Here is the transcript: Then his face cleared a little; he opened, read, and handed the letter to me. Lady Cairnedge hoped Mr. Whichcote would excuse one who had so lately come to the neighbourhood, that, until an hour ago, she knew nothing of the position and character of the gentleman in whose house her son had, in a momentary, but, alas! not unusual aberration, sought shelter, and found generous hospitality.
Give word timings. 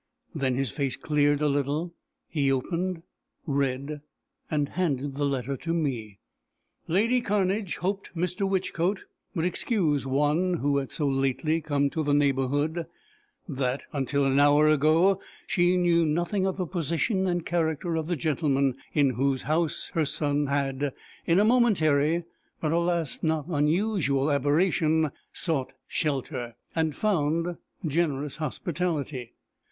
Then 0.33 0.55
his 0.55 0.71
face 0.71 0.95
cleared 0.97 1.41
a 1.41 1.47
little; 1.47 1.93
he 2.27 2.51
opened, 2.51 3.03
read, 3.45 4.01
and 4.49 4.69
handed 4.69 5.13
the 5.13 5.25
letter 5.27 5.55
to 5.57 5.75
me. 5.75 6.17
Lady 6.87 7.21
Cairnedge 7.21 7.75
hoped 7.77 8.15
Mr. 8.15 8.49
Whichcote 8.49 9.05
would 9.35 9.45
excuse 9.45 10.07
one 10.07 10.55
who 10.55 10.77
had 10.77 10.91
so 10.91 11.07
lately 11.07 11.61
come 11.61 11.91
to 11.91 12.01
the 12.03 12.15
neighbourhood, 12.15 12.87
that, 13.47 13.83
until 13.93 14.25
an 14.25 14.39
hour 14.39 14.67
ago, 14.67 15.21
she 15.45 15.77
knew 15.77 16.03
nothing 16.03 16.47
of 16.47 16.57
the 16.57 16.65
position 16.65 17.27
and 17.27 17.45
character 17.45 17.95
of 17.95 18.07
the 18.07 18.15
gentleman 18.15 18.77
in 18.93 19.11
whose 19.11 19.43
house 19.43 19.91
her 19.93 20.05
son 20.07 20.47
had, 20.47 20.95
in 21.27 21.39
a 21.39 21.45
momentary, 21.45 22.23
but, 22.59 22.71
alas! 22.71 23.21
not 23.21 23.45
unusual 23.49 24.31
aberration, 24.31 25.11
sought 25.31 25.73
shelter, 25.85 26.55
and 26.75 26.95
found 26.95 27.57
generous 27.85 28.37
hospitality. 28.37 29.35